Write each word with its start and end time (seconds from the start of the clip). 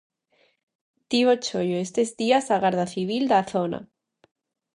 Tivo 1.09 1.33
choio 1.45 1.77
estes 1.85 2.09
días 2.21 2.45
a 2.53 2.57
Garda 2.63 2.87
Civil 2.93 3.23
da 3.31 3.41
zona. 3.53 3.79